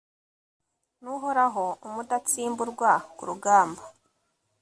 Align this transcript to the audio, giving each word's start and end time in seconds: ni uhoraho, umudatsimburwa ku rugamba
ni 1.01 1.09
uhoraho, 1.15 1.65
umudatsimburwa 1.87 2.91
ku 3.15 3.23
rugamba 3.29 3.83